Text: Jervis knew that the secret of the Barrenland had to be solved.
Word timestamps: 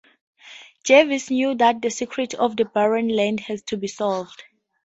Jervis 0.83 1.29
knew 1.29 1.53
that 1.53 1.79
the 1.83 1.91
secret 1.91 2.33
of 2.33 2.57
the 2.57 2.65
Barrenland 2.65 3.39
had 3.41 3.63
to 3.67 3.77
be 3.77 3.87
solved. 3.87 4.43